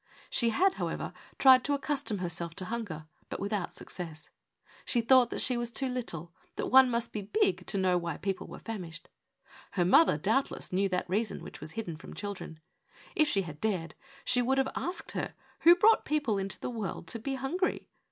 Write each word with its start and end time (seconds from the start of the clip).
She 0.31 0.49
had, 0.49 0.73
however, 0.81 1.13
tried 1.37 1.63
to 1.65 1.75
accustom 1.75 2.17
herself 2.17 2.55
to 2.55 2.65
hunger, 2.65 3.05
but 3.29 3.39
without 3.39 3.71
success. 3.75 4.31
She 4.83 4.99
thought 4.99 5.29
that 5.29 5.41
she 5.41 5.57
was 5.57 5.71
too 5.71 5.85
little, 5.85 6.33
that 6.55 6.69
one 6.71 6.89
must 6.89 7.13
be 7.13 7.21
big 7.21 7.67
to 7.67 7.77
know 7.77 7.99
why 7.99 8.17
people 8.17 8.47
were 8.47 8.57
famished. 8.57 9.09
Her 9.73 9.85
mother, 9.85 10.17
doubtless, 10.17 10.73
knew 10.73 10.89
that 10.89 11.07
reason 11.07 11.43
which 11.43 11.61
was 11.61 11.73
hidden 11.73 11.97
from 11.97 12.15
children. 12.15 12.59
If 13.15 13.27
she 13.27 13.43
had 13.43 13.61
dared, 13.61 13.93
she 14.25 14.41
would 14.41 14.57
have 14.57 14.71
asked 14.75 15.11
her 15.11 15.35
who 15.59 15.75
brought 15.75 16.03
people 16.03 16.39
into 16.39 16.59
the 16.59 16.71
world 16.71 17.05
to 17.09 17.19
be 17.19 17.35
hungry. 17.35 17.87